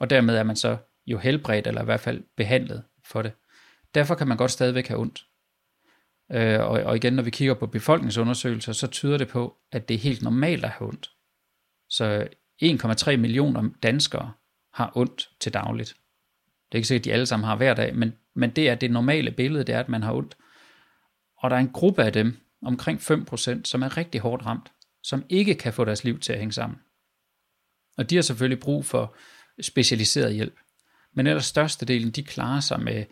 [0.00, 3.32] Og dermed er man så jo helbredt, eller i hvert fald behandlet for det.
[3.94, 5.26] Derfor kan man godt stadigvæk have ondt.
[6.32, 9.94] Øh, og, og igen, når vi kigger på befolkningsundersøgelser, så tyder det på, at det
[9.94, 11.10] er helt normalt at have ondt.
[11.88, 12.28] Så
[12.62, 14.32] 1,3 millioner danskere
[14.72, 15.94] har ondt til dagligt.
[16.72, 18.74] Det er ikke sikkert, at de alle sammen har hver dag, men, men det er
[18.74, 20.36] det normale billede, det er, at man har ondt.
[21.38, 25.24] Og der er en gruppe af dem, omkring 5%, som er rigtig hårdt ramt, som
[25.28, 26.78] ikke kan få deres liv til at hænge sammen.
[27.98, 29.16] Og de har selvfølgelig brug for
[29.60, 30.54] specialiseret hjælp.
[31.14, 33.04] Men ellers størstedelen, de klarer sig med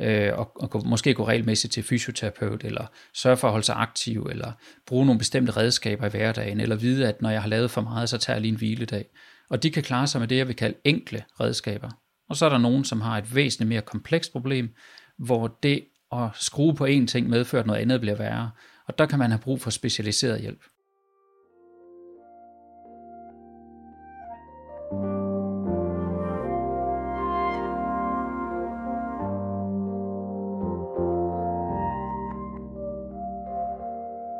[0.00, 4.22] øh, og, og måske gå regelmæssigt til fysioterapeut, eller sørge for at holde sig aktiv,
[4.30, 4.52] eller
[4.86, 8.08] bruge nogle bestemte redskaber i hverdagen, eller vide, at når jeg har lavet for meget,
[8.08, 9.04] så tager jeg lige en hviledag.
[9.50, 11.90] Og de kan klare sig med det, jeg vil kalde enkle redskaber.
[12.30, 14.74] Og så er der nogen, som har et væsentligt mere komplekst problem,
[15.18, 18.50] hvor det at skrue på én ting medfører, at noget andet bliver værre.
[18.86, 20.62] Og der kan man have brug for specialiseret hjælp.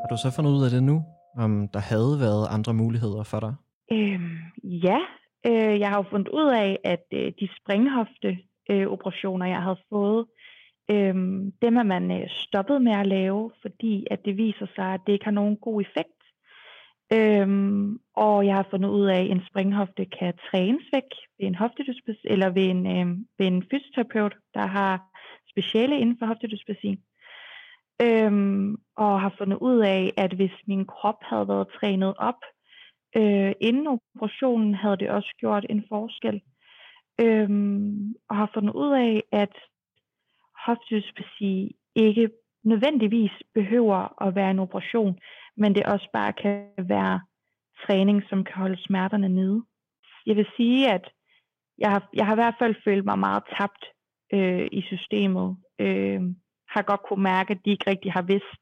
[0.01, 1.03] Har du så fundet ud af det nu,
[1.37, 3.53] om der havde været andre muligheder for dig?
[3.91, 4.97] Øhm, ja,
[5.45, 8.37] Øh, jeg har jo fundet ud af, at øh, de springhofte
[8.71, 10.25] øh, operationer, jeg havde fået,
[10.91, 11.15] øh,
[11.61, 15.13] dem er man øh, stoppet med at lave, fordi at det viser sig, at det
[15.13, 16.21] ikke har nogen god effekt.
[17.13, 21.55] Øhm, og jeg har fundet ud af, at en springhofte kan trænes væk ved en
[21.55, 25.01] hoftedyspes, eller ved en, øh, ved en fysioterapeut, der har
[25.51, 26.97] speciale inden for hoftedyspesi.
[28.01, 32.41] Øhm, og har fundet ud af, at hvis min krop havde været trænet op
[33.15, 36.41] Øh, inden operationen havde det også gjort en forskel.
[37.21, 37.49] øh,
[38.29, 39.55] og har fundet ud af, at
[40.65, 42.29] hoftedysplasi ikke
[42.63, 45.19] nødvendigvis behøver at være en operation,
[45.57, 47.21] men det også bare kan være
[47.85, 49.63] træning, som kan holde smerterne nede.
[50.25, 51.09] Jeg vil sige, at
[51.77, 53.85] jeg har, jeg har i hvert fald følt mig meget tabt
[54.33, 55.57] øh, i systemet.
[55.79, 56.21] Øh,
[56.67, 58.61] har godt kunne mærke, at de ikke rigtig har vidst,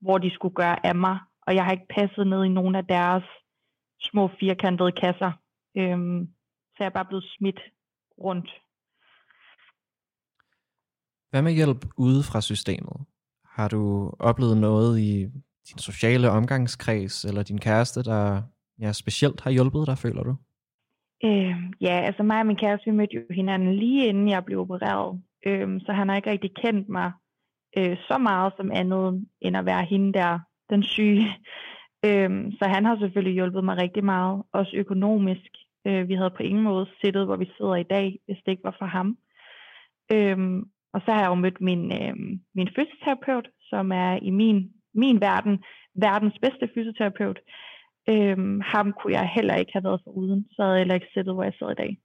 [0.00, 2.86] hvor de skulle gøre af mig, og jeg har ikke passet ned i nogen af
[2.86, 3.24] deres
[4.10, 5.32] små firkantede kasser.
[5.76, 6.28] Øhm,
[6.70, 7.60] så jeg er bare blevet smidt
[8.18, 8.50] rundt.
[11.30, 12.96] Hvad med hjælp ude fra systemet?
[13.44, 15.24] Har du oplevet noget i
[15.68, 18.42] din sociale omgangskreds, eller din kæreste, der
[18.80, 20.36] ja, specielt har hjulpet dig, føler du?
[21.24, 24.60] Øh, ja, altså mig og min kæreste, vi mødte jo hinanden lige inden jeg blev
[24.60, 25.22] opereret.
[25.46, 27.12] Øh, så han har ikke rigtig kendt mig
[27.76, 30.38] øh, så meget som andet, end at være hende der,
[30.70, 31.24] den syge.
[32.06, 35.50] Øhm, så han har selvfølgelig hjulpet mig rigtig meget, også økonomisk.
[35.86, 38.64] Øh, vi havde på ingen måde siddet, hvor vi sidder i dag, hvis det ikke
[38.64, 39.18] var for ham.
[40.12, 40.58] Øhm,
[40.94, 42.16] og så har jeg jo mødt min, øh,
[42.54, 45.64] min fysioterapeut, som er i min, min verden
[45.94, 47.38] verdens bedste fysioterapeut.
[48.08, 51.12] Øhm, ham kunne jeg heller ikke have været for uden, så havde jeg heller ikke
[51.14, 51.98] siddet, hvor jeg sidder i dag.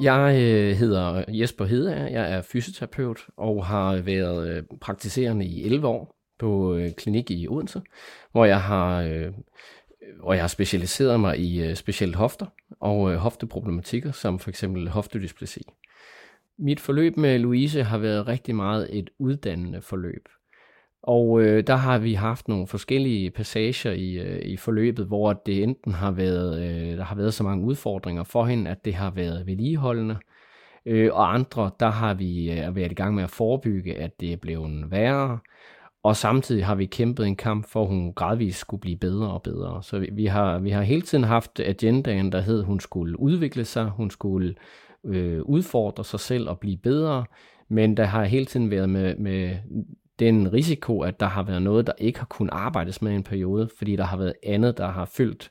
[0.00, 5.86] Jeg øh, hedder Jesper Hedager, jeg er fysioterapeut og har været øh, praktiserende i 11
[5.86, 7.82] år på øh, klinik i Odense,
[8.32, 9.32] hvor jeg har øh,
[10.22, 12.46] hvor jeg har specialiseret mig i øh, specielt hofter
[12.80, 15.62] og øh, hofteproblematikker, som for eksempel hoftedysplasi.
[16.58, 20.28] Mit forløb med Louise har været rigtig meget et uddannende forløb.
[21.02, 25.62] Og øh, der har vi haft nogle forskellige passager i, øh, i forløbet, hvor det
[25.62, 29.10] enten har været, øh, der har været så mange udfordringer for hende, at det har
[29.10, 30.16] været vedligeholdende,
[30.86, 34.32] øh, og andre, der har vi øh, været i gang med at forebygge, at det
[34.32, 35.38] er blevet værre,
[36.02, 39.42] og samtidig har vi kæmpet en kamp for, at hun gradvist skulle blive bedre og
[39.42, 39.82] bedre.
[39.82, 43.20] Så vi, vi, har, vi har hele tiden haft agendaen, der hed, at hun skulle
[43.20, 44.54] udvikle sig, hun skulle
[45.04, 47.24] øh, udfordre sig selv og blive bedre,
[47.68, 49.56] men der har hele tiden været med, med
[50.24, 53.22] den risiko, at der har været noget, der ikke har kunnet arbejdes med i en
[53.22, 55.50] periode, fordi der har været andet, der har fyldt.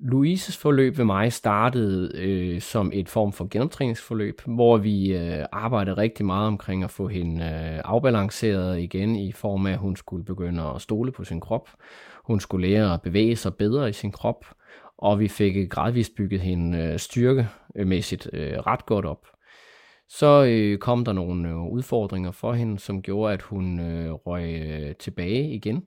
[0.00, 5.96] Louises forløb ved mig startede øh, som et form for genoptræningsforløb, hvor vi øh, arbejdede
[5.96, 10.24] rigtig meget omkring at få hende øh, afbalanceret igen i form af, at hun skulle
[10.24, 11.68] begynde at stole på sin krop.
[12.24, 14.44] Hun skulle lære at bevæge sig bedre i sin krop,
[14.98, 19.26] og vi fik gradvist bygget hende øh, styrkemæssigt øh, ret godt op.
[20.08, 24.62] Så øh, kom der nogle øh, udfordringer for hende, som gjorde, at hun øh, røg
[24.62, 25.82] øh, tilbage igen.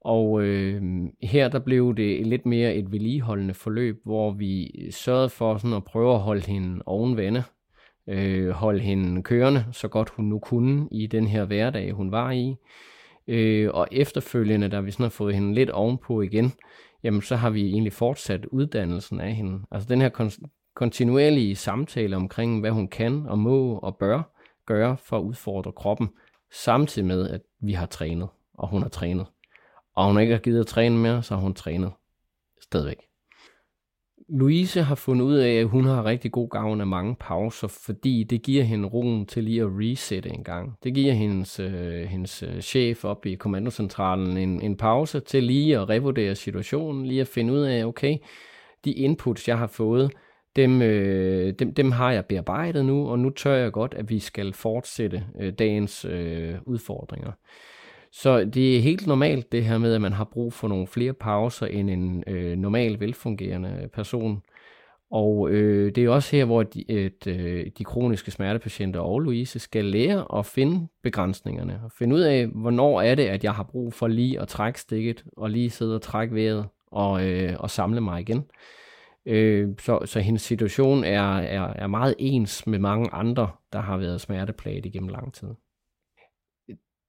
[0.00, 0.82] Og øh,
[1.22, 5.76] her der blev det lidt mere et vedligeholdende forløb, hvor vi øh, sørgede for sådan
[5.76, 7.42] at prøve at holde hende ovenvende,
[8.08, 12.30] øh, holde hende kørende så godt hun nu kunne i den her hverdag, hun var
[12.30, 12.56] i.
[13.28, 16.52] Øh, og efterfølgende, da vi sådan har fået hende lidt ovenpå igen,
[17.02, 19.60] jamen så har vi egentlig fortsat uddannelsen af hende.
[19.70, 20.08] Altså den her
[20.76, 24.22] kontinuerlige samtaler omkring, hvad hun kan og må og bør
[24.66, 26.08] gøre for at udfordre kroppen,
[26.52, 29.26] samtidig med, at vi har trænet, og hun har trænet.
[29.94, 31.92] Og hun ikke har givet at træne mere, så har hun trænet
[32.62, 32.96] stadigvæk.
[34.28, 38.24] Louise har fundet ud af, at hun har rigtig god gavn af mange pauser, fordi
[38.24, 40.78] det giver hende roen til lige at resette en gang.
[40.82, 45.78] Det giver hendes, øh, hendes øh, chef op i kommandocentralen en, en pause til lige
[45.78, 48.16] at revurdere situationen, lige at finde ud af, okay,
[48.84, 50.12] de inputs, jeg har fået,
[50.56, 54.18] dem, øh, dem, dem har jeg bearbejdet nu, og nu tør jeg godt, at vi
[54.18, 57.32] skal fortsætte øh, dagens øh, udfordringer.
[58.12, 61.12] Så det er helt normalt det her med, at man har brug for nogle flere
[61.12, 64.42] pauser end en øh, normal velfungerende person.
[65.10, 69.58] Og øh, det er også her, hvor de, et, øh, de kroniske smertepatienter og Louise
[69.58, 71.80] skal lære at finde begrænsningerne.
[71.84, 74.80] Og finde ud af, hvornår er det, at jeg har brug for lige at trække
[74.80, 78.44] stikket, og lige sidde og trække vejret, og, øh, og samle mig igen.
[79.26, 83.96] Øh, så, så hendes situation er, er, er meget ens med mange andre, der har
[83.96, 85.48] været smerteplaget igennem lang tid.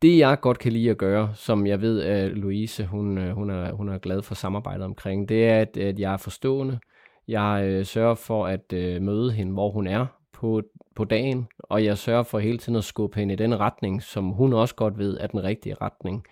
[0.02, 3.50] Det jeg godt kan lide at gøre, som jeg ved, at Louise hun, øh, hun,
[3.50, 6.80] er, hun er glad for samarbejdet omkring, det er, at, at jeg er forstående.
[7.28, 10.62] Jeg øh, sørger for at øh, møde hende, hvor hun er på,
[10.96, 14.30] på dagen, og jeg sørger for hele tiden at skubbe hende i den retning, som
[14.30, 16.26] hun også godt ved er den rigtige retning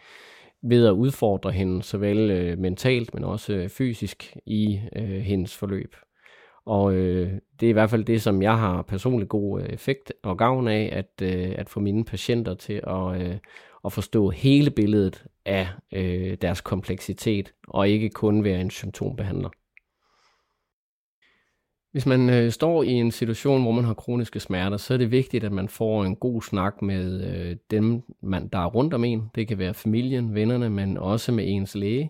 [0.65, 5.95] ved at udfordre hende såvel øh, mentalt, men også øh, fysisk i øh, hendes forløb.
[6.65, 10.13] Og øh, det er i hvert fald det, som jeg har personligt god øh, effekt
[10.23, 13.38] og gavn af, at, øh, at få mine patienter til at, øh,
[13.86, 19.49] at forstå hele billedet af øh, deres kompleksitet, og ikke kun være en symptombehandler.
[21.96, 25.12] Hvis man øh, står i en situation, hvor man har kroniske smerter, så er det
[25.12, 29.04] vigtigt, at man får en god snak med øh, dem, man, der er rundt om
[29.04, 29.32] en.
[29.36, 32.10] Det kan være familien, vennerne, men også med ens læge.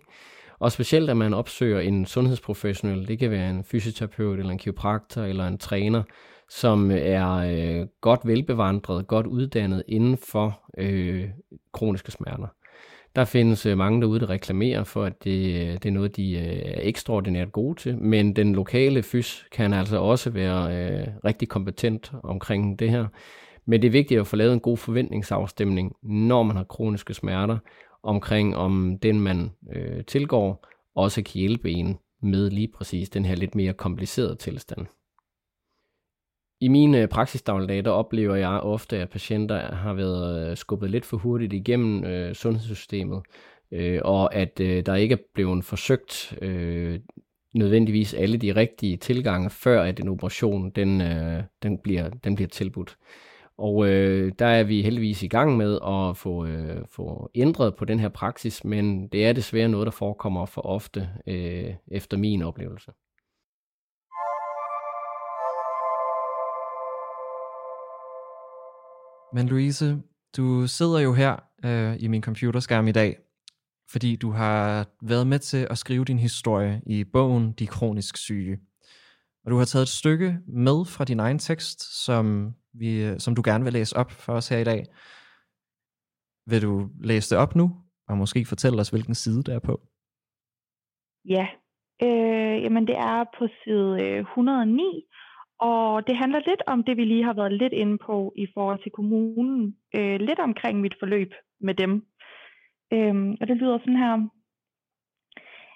[0.60, 3.08] Og specielt, at man opsøger en sundhedsprofessionel.
[3.08, 6.04] Det kan være en fysioterapeut, eller en kiropraktor, eller en træner,
[6.50, 11.30] som er øh, godt velbevandret, godt uddannet inden for øh,
[11.74, 12.48] kroniske smerter.
[13.16, 16.32] Der findes øh, mange derude, der reklamerer for, at det, øh, det er noget, de
[16.34, 21.50] øh, er ekstraordinært gode til, men den lokale fys kan altså også være øh, rigtig
[21.50, 23.08] kompetent omkring det her.
[23.66, 27.58] Men det er vigtigt at få lavet en god forventningsafstemning, når man har kroniske smerter,
[28.04, 33.36] omkring om den, man øh, tilgår, også kan hjælpe en med lige præcis den her
[33.36, 34.86] lidt mere komplicerede tilstand.
[36.66, 41.06] I mine øh, praksisdagligdage, der oplever jeg ofte, at patienter har været øh, skubbet lidt
[41.06, 43.22] for hurtigt igennem øh, sundhedssystemet,
[43.72, 47.00] øh, og at øh, der ikke er blevet forsøgt øh,
[47.54, 52.50] nødvendigvis alle de rigtige tilgange, før at en operation den, øh, den, bliver, den bliver
[52.50, 52.98] tilbudt.
[53.58, 57.86] Og øh, der er vi heldigvis i gang med at få, øh, få ændret på
[57.86, 62.42] den her praksis, men det er desværre noget, der forekommer for ofte øh, efter min
[62.42, 62.92] oplevelse.
[69.36, 69.86] Men Louise,
[70.38, 71.34] du sidder jo her
[71.66, 73.18] øh, i min computerskærm i dag,
[73.92, 78.60] fordi du har været med til at skrive din historie i bogen De Kronisk Syge.
[79.46, 83.42] Og du har taget et stykke med fra din egen tekst, som, vi, som du
[83.46, 84.86] gerne vil læse op for os her i dag.
[86.50, 87.72] Vil du læse det op nu,
[88.08, 89.82] og måske fortælle os, hvilken side det er på?
[91.26, 91.48] Ja,
[92.04, 94.84] øh, jamen det er på side øh, 109,
[95.60, 98.80] og det handler lidt om det, vi lige har været lidt inde på i forhold
[98.84, 99.78] til kommunen.
[99.96, 102.06] Øh, lidt omkring mit forløb med dem.
[102.94, 104.28] Øhm, og det lyder sådan her.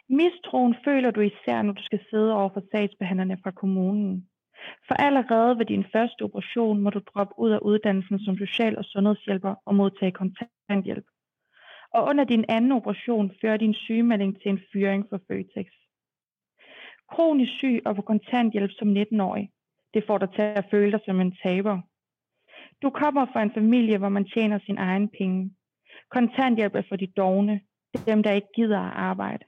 [0.09, 4.29] Mistroen føler du især, når du skal sidde over for sagsbehandlerne fra kommunen.
[4.87, 8.85] For allerede ved din første operation må du droppe ud af uddannelsen som social- og
[8.85, 11.05] sundhedshjælper og modtage kontanthjælp.
[11.93, 15.67] Og under din anden operation fører din sygemelding til en fyring for Føtex.
[17.11, 19.49] Kronisk syg og på kontanthjælp som 19-årig.
[19.93, 21.81] Det får dig til at føle dig som en taber.
[22.81, 25.51] Du kommer fra en familie, hvor man tjener sin egen penge.
[26.09, 27.61] Kontanthjælp er for de dogne,
[28.05, 29.45] dem der ikke gider at arbejde.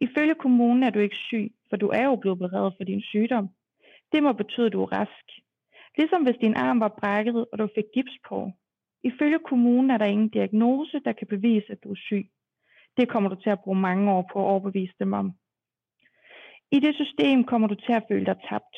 [0.00, 3.48] Ifølge kommunen er du ikke syg, for du er jo blevet beredet for din sygdom.
[4.12, 5.26] Det må betyde, at du er rask.
[5.96, 8.52] Ligesom hvis din arm var brækket, og du fik gips på.
[9.04, 12.30] Ifølge kommunen er der ingen diagnose, der kan bevise, at du er syg.
[12.96, 15.32] Det kommer du til at bruge mange år på at overbevise dem om.
[16.70, 18.76] I det system kommer du til at føle dig tabt,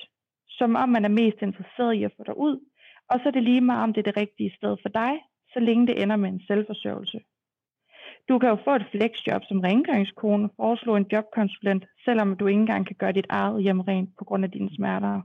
[0.58, 2.56] som om man er mest interesseret i at få dig ud,
[3.10, 5.12] og så er det lige meget, om det er det rigtige sted for dig,
[5.52, 7.20] så længe det ender med en selvforsørgelse.
[8.28, 12.86] Du kan jo få et flexjob som rengøringskone, foreslå en jobkonsulent, selvom du ikke engang
[12.86, 15.22] kan gøre dit eget hjem rent på grund af dine smerter.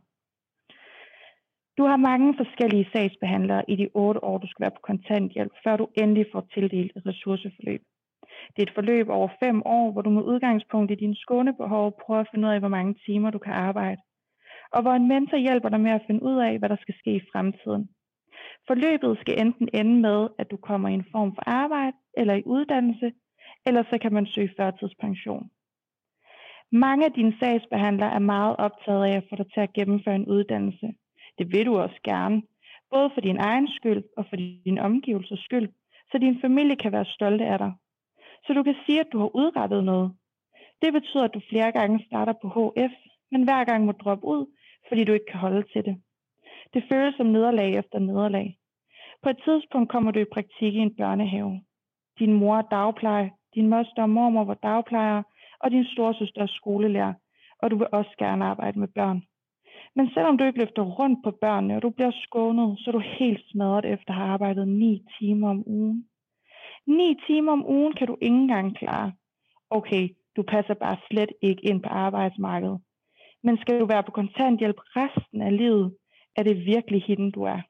[1.78, 5.78] Du har mange forskellige sagsbehandlere i de otte år, du skal være på kontanthjælp, før
[5.78, 7.82] du endelig får tildelt et ressourceforløb.
[8.54, 12.20] Det er et forløb over fem år, hvor du med udgangspunkt i dine skånebehov prøver
[12.20, 14.02] at finde ud af, hvor mange timer du kan arbejde.
[14.72, 17.16] Og hvor en mentor hjælper dig med at finde ud af, hvad der skal ske
[17.16, 17.90] i fremtiden.
[18.68, 22.44] Forløbet skal enten ende med, at du kommer i en form for arbejde eller i
[22.46, 23.12] uddannelse,
[23.66, 25.50] eller så kan man søge førtidspension.
[26.72, 30.28] Mange af dine sagsbehandlere er meget optaget af at få dig til at gennemføre en
[30.28, 30.88] uddannelse.
[31.38, 32.42] Det vil du også gerne,
[32.92, 35.70] både for din egen skyld og for din omgivelses skyld,
[36.12, 37.74] så din familie kan være stolte af dig.
[38.46, 40.12] Så du kan sige, at du har udrettet noget.
[40.82, 42.94] Det betyder, at du flere gange starter på HF,
[43.32, 44.46] men hver gang må droppe ud,
[44.90, 46.02] fordi du ikke kan holde til det.
[46.74, 48.58] Det føles som nederlag efter nederlag.
[49.24, 51.62] På et tidspunkt kommer du i praktik i en børnehave.
[52.20, 55.24] Din mor er dagpleje, din moster og mormor var dagplejer,
[55.60, 57.14] og din storsøster er skolelærer,
[57.60, 59.22] og du vil også gerne arbejde med børn.
[59.96, 63.00] Men selvom du ikke løfter rundt på børnene, og du bliver skånet, så er du
[63.00, 66.06] helt smadret efter at have arbejdet 9 timer om ugen.
[66.88, 69.12] 9 timer om ugen kan du ikke engang klare.
[69.70, 72.80] Okay, du passer bare slet ikke ind på arbejdsmarkedet.
[73.44, 75.96] Men skal du være på kontanthjælp resten af livet,
[76.36, 77.62] er det virkelig hende, du er.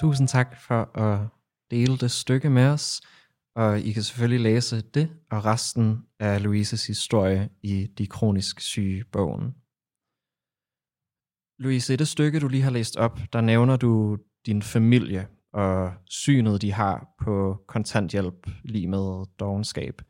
[0.00, 1.18] Tusind tak for at
[1.70, 3.00] dele det stykke med os,
[3.62, 9.04] og I kan selvfølgelig læse det og resten af Louises historie i De Kronisk Syge
[9.12, 9.54] bogen.
[11.58, 15.92] Louise, i det stykke, du lige har læst op, der nævner du din familie og
[16.06, 20.02] synet, de har på kontanthjælp lige med dogenskab.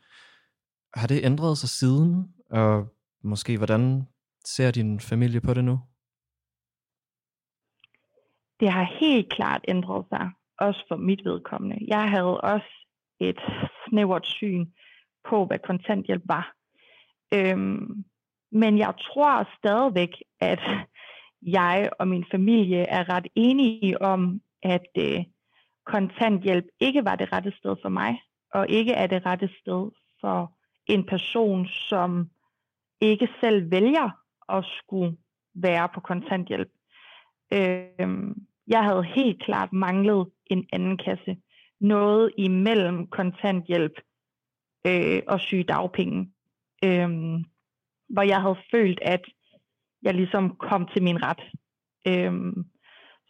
[0.94, 2.88] Har det ændret sig siden, og
[3.24, 4.02] måske hvordan
[4.44, 5.80] ser din familie på det nu?
[8.60, 11.76] Det har helt klart ændret sig, også for mit vedkommende.
[11.88, 12.79] Jeg havde også
[13.20, 13.40] et
[13.88, 14.66] snævert syn
[15.28, 16.54] på, hvad kontanthjælp var.
[17.34, 18.04] Øhm,
[18.52, 20.60] men jeg tror stadigvæk, at
[21.42, 25.24] jeg og min familie er ret enige om, at øh,
[25.86, 28.22] kontanthjælp ikke var det rette sted for mig,
[28.54, 29.90] og ikke er det rette sted
[30.20, 30.52] for
[30.86, 32.30] en person, som
[33.00, 34.10] ikke selv vælger
[34.48, 35.16] at skulle
[35.54, 36.68] være på kontanthjælp.
[37.52, 38.10] Øh,
[38.66, 41.36] jeg havde helt klart manglet en anden kasse.
[41.80, 43.92] Noget imellem kontanthjælp
[44.86, 46.32] øh, og sygedagpenge.
[46.84, 47.08] Øh,
[48.08, 49.24] hvor jeg havde følt, at
[50.02, 51.42] jeg ligesom kom til min ret.
[52.06, 52.32] Øh,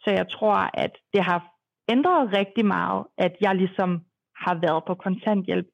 [0.03, 1.51] så jeg tror, at det har
[1.89, 4.01] ændret rigtig meget, at jeg ligesom
[4.35, 5.67] har været på kontanthjælp,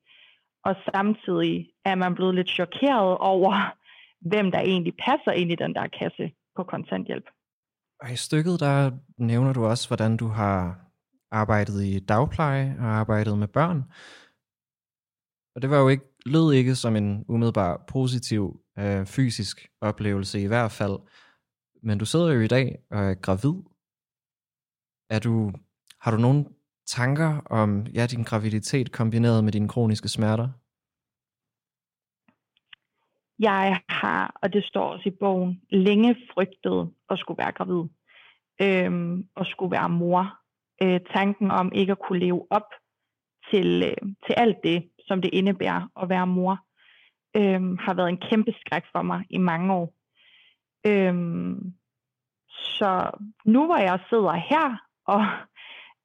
[0.65, 3.53] og samtidig er man blevet lidt chokeret over,
[4.21, 7.27] hvem der egentlig passer ind i den der kasse på kontanthjælp.
[8.01, 10.86] Og i stykket, der nævner du også, hvordan du har
[11.31, 13.83] arbejdet i dagpleje og arbejdet med børn.
[15.55, 20.47] Og det var jo ikke, lød ikke som en umiddelbar positiv øh, fysisk oplevelse i
[20.47, 20.97] hvert fald.
[21.81, 23.55] Men du sidder jo i dag og er gravid.
[25.09, 25.51] Er du,
[26.01, 26.45] har du nogle
[26.87, 30.49] tanker om ja, din graviditet kombineret med dine kroniske smerter?
[33.39, 37.83] Jeg har, og det står også i bogen, længe frygtet at skulle være gravid.
[38.61, 40.39] Øhm, og skulle være mor.
[40.83, 42.69] Øh, tanken om ikke at kunne leve op
[43.51, 46.59] til, øh, til alt det, som det indebærer at være mor,
[47.35, 49.93] øh, har været en kæmpe skræk for mig i mange år.
[50.87, 51.15] Øh,
[52.49, 53.11] så
[53.45, 55.21] nu hvor jeg sidder her og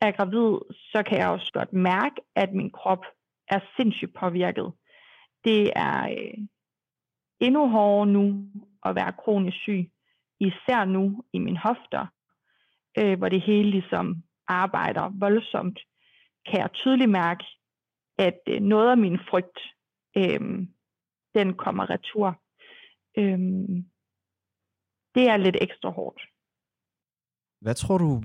[0.01, 0.59] er gravid,
[0.93, 3.05] så kan jeg også godt mærke, at min krop
[3.49, 4.73] er sindssygt påvirket.
[5.45, 6.39] Det er øh,
[7.41, 8.47] endnu hårdere nu
[8.85, 9.91] at være kronisk syg,
[10.41, 12.07] især nu i min hofter,
[12.99, 15.79] øh, hvor det hele ligesom arbejder voldsomt,
[16.47, 17.45] kan jeg tydeligt mærke,
[18.19, 19.59] at øh, noget af min frygt,
[20.17, 20.41] øh,
[21.35, 22.41] den kommer retur.
[23.19, 23.39] Øh,
[25.15, 26.21] det er lidt ekstra hårdt.
[27.61, 28.23] Hvad tror du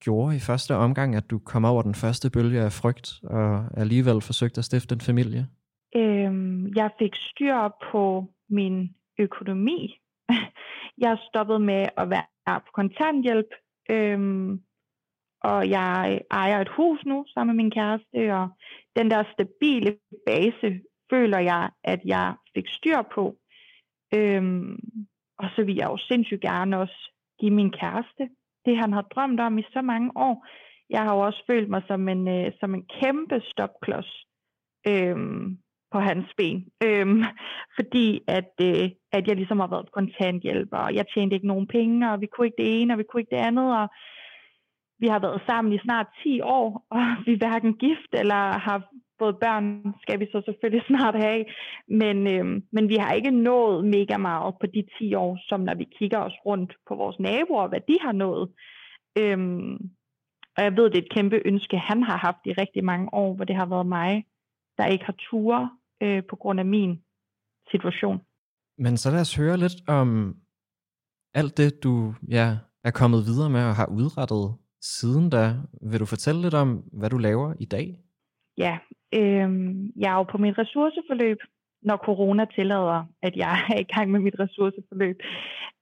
[0.00, 4.20] gjorde i første omgang, at du kom over den første bølge af frygt, og alligevel
[4.20, 5.48] forsøgte at stifte en familie?
[5.96, 9.98] Øhm, jeg fik styr på min økonomi.
[11.04, 13.50] Jeg stoppede med at være på kontanthjælp,
[13.90, 14.62] øhm,
[15.44, 18.48] og jeg ejer et hus nu sammen med min kæreste, og
[18.96, 20.80] den der stabile base
[21.10, 23.36] føler jeg, at jeg fik styr på.
[24.14, 24.78] Øhm,
[25.38, 28.28] og så vil jeg jo sindssygt gerne også give min kæreste
[28.66, 30.46] det, han har drømt om i så mange år.
[30.90, 34.26] Jeg har jo også følt mig som en, øh, som en kæmpe stopklods
[34.86, 35.58] øhm,
[35.92, 36.66] på hans ben.
[36.84, 37.22] Øhm,
[37.76, 41.66] fordi at, øh, at jeg ligesom har været på kontanthjælp, og jeg tjente ikke nogen
[41.66, 43.88] penge, og vi kunne ikke det ene, og vi kunne ikke det andet, og
[45.02, 48.78] vi har været sammen i snart 10 år, og vi er hverken gift eller har
[49.20, 51.44] fået børn, skal vi så selvfølgelig snart have.
[52.02, 55.74] Men, øhm, men vi har ikke nået mega meget på de 10 år, som når
[55.74, 58.44] vi kigger os rundt på vores naboer, hvad de har nået.
[59.18, 59.74] Øhm,
[60.56, 63.34] og jeg ved, det er et kæmpe ønske, han har haft i rigtig mange år,
[63.34, 64.24] hvor det har været mig,
[64.78, 65.70] der ikke har ture
[66.02, 67.02] øh, på grund af min
[67.70, 68.20] situation.
[68.78, 70.36] Men så lad os høre lidt om
[71.34, 72.46] alt det, du ja,
[72.84, 74.44] er kommet videre med og har udrettet
[74.82, 75.44] siden da.
[75.90, 77.98] Vil du fortælle lidt om, hvad du laver i dag?
[78.58, 78.78] Ja,
[79.14, 79.50] øh,
[79.96, 81.38] jeg er jo på mit ressourceforløb,
[81.82, 85.16] når corona tillader, at jeg er i gang med mit ressourceforløb.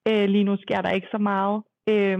[0.09, 1.62] Øh, lige nu sker der ikke så meget.
[1.88, 2.18] Øh,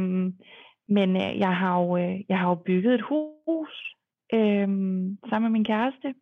[0.89, 3.95] men øh, jeg, har jo, øh, jeg har jo bygget et hus
[4.35, 4.68] øh,
[5.28, 6.14] sammen med min kæreste.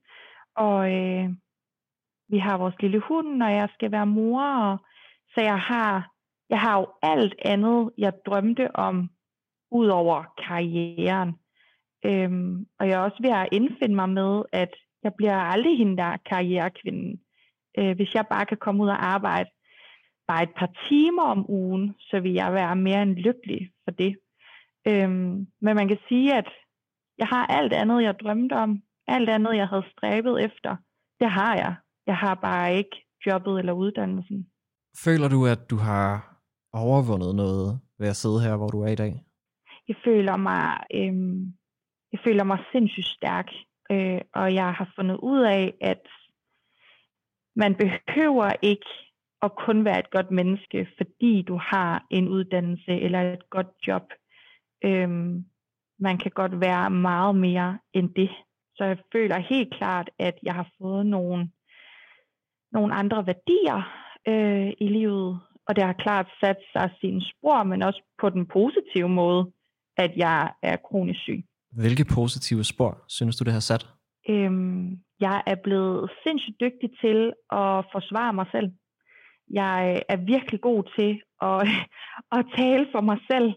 [0.57, 1.31] Og øh,
[2.29, 4.43] vi har vores lille hund, og jeg skal være mor.
[4.43, 4.79] Og,
[5.35, 6.13] så jeg har,
[6.51, 9.11] jeg har jo alt andet, jeg drømte om,
[9.71, 11.33] ud over karrieren.
[12.05, 14.71] Øhm, og jeg er også ved at indfinde mig med, at
[15.03, 17.21] jeg bliver aldrig hende der karrierekvinden.
[17.79, 19.51] Øh, hvis jeg bare kan komme ud og arbejde
[20.29, 24.17] bare et par timer om ugen, så vil jeg være mere end lykkelig for det.
[24.89, 26.49] Øhm, men man kan sige, at
[27.19, 28.83] jeg har alt andet, jeg drømte om.
[29.07, 30.77] Alt andet, jeg havde stræbet efter.
[31.21, 31.75] Det har jeg.
[32.07, 34.47] Jeg har bare ikke jobbet eller uddannelsen.
[35.05, 36.37] Føler du, at du har
[36.73, 39.25] overvundet noget ved at sidde her, hvor du er i dag?
[39.89, 41.15] Jeg føler mig, øh,
[42.13, 43.51] jeg føler mig sindssygt stærk,
[43.91, 46.07] øh, og jeg har fundet ud af, at
[47.57, 48.91] man behøver ikke
[49.43, 54.03] at kun være et godt menneske, fordi du har en uddannelse eller et godt job.
[54.85, 55.45] Øhm,
[55.99, 58.31] man kan godt være meget mere end det.
[58.77, 61.51] Så jeg føler helt klart, at jeg har fået nogle,
[62.73, 63.81] nogle andre værdier
[64.29, 68.47] øh, i livet, og det har klart sat sig sine spor, men også på den
[68.47, 69.53] positive måde,
[69.99, 71.45] at jeg er kronisk syg.
[71.73, 73.87] Hvilke positive spor synes du, det har sat?
[74.29, 78.73] Øhm, jeg er blevet sindssygt dygtig til at forsvare mig selv.
[79.51, 81.69] Jeg er virkelig god til at,
[82.39, 83.55] at tale for mig selv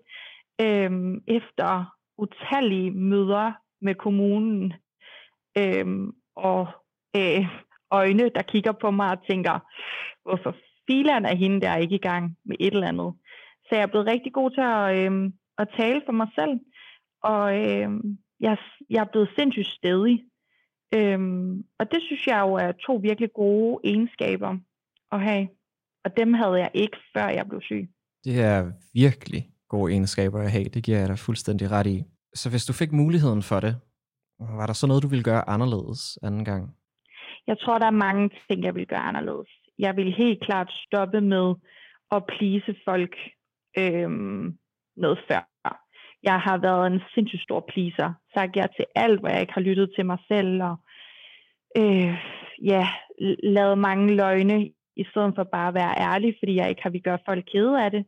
[0.62, 4.74] øhm, efter utallige møder med kommunen
[5.58, 6.68] øhm, og
[7.16, 7.46] øh,
[7.92, 9.60] øjne, der kigger på mig og tænker,
[10.24, 10.56] hvorfor
[10.88, 13.14] filan er hende der ikke i gang med et eller andet.
[13.66, 16.60] Så jeg er blevet rigtig god til at, øh, at tale for mig selv,
[17.24, 17.90] og øh,
[18.40, 18.58] jeg,
[18.90, 20.24] jeg er blevet sindssygt stedig.
[20.96, 24.58] Øhm, og det synes jeg jo er to virkelig gode egenskaber
[25.12, 25.48] at have.
[26.06, 27.90] Og dem havde jeg ikke, før jeg blev syg.
[28.24, 30.64] Det er virkelig gode egenskaber at have.
[30.64, 32.04] Det giver jeg dig fuldstændig ret i.
[32.34, 33.76] Så hvis du fik muligheden for det,
[34.40, 36.76] var der så noget, du ville gøre anderledes anden gang?
[37.48, 39.50] Jeg tror, der er mange ting, jeg vil gøre anderledes.
[39.80, 41.56] Jeg vil helt klart stoppe med
[42.12, 43.16] at plise folk
[43.78, 44.58] øhm,
[45.02, 45.42] noget før.
[46.24, 48.14] Jeg har været en sindssygt stor pleaser.
[48.34, 50.64] Sagt ja til alt, hvad jeg ikke har lyttet til mig selv.
[50.64, 50.76] Og
[51.78, 52.14] øh,
[52.62, 52.88] ja,
[53.44, 57.00] lavet mange løgne, i stedet for bare at være ærlig, fordi jeg ikke har vi
[57.00, 58.06] gøre folk kede af det.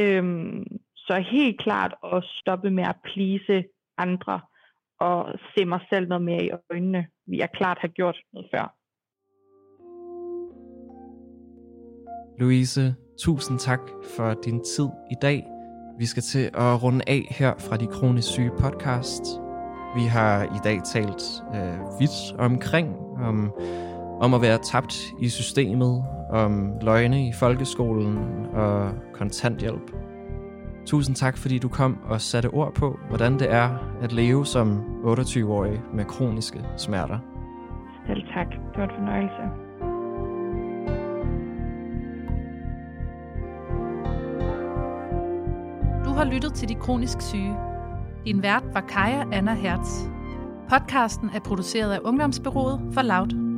[0.00, 0.64] Øhm,
[0.96, 3.64] så helt klart at stoppe med at plise
[3.98, 4.40] andre
[5.00, 8.74] og se mig selv noget mere i øjnene, vi jeg klart har gjort noget før.
[12.38, 13.80] Louise, tusind tak
[14.16, 15.51] for din tid i dag.
[15.98, 19.22] Vi skal til at runde af her fra De Kronisk Syge podcast.
[19.96, 21.22] Vi har i dag talt
[21.54, 23.52] øh, vidt omkring om,
[24.20, 28.18] om at være tabt i systemet, om løgne i folkeskolen
[28.52, 29.90] og kontanthjælp.
[30.86, 33.68] Tusind tak, fordi du kom og satte ord på, hvordan det er
[34.02, 37.18] at leve som 28-årig med kroniske smerter.
[38.06, 38.46] Selv tak.
[38.50, 39.42] Det var en fornøjelse.
[46.12, 47.56] Du har lyttet til De Kronisk Syge.
[48.26, 49.88] Din vært var Kaja Anna Hertz.
[50.68, 53.51] Podcasten er produceret af Ungdomsbyrået for Loud.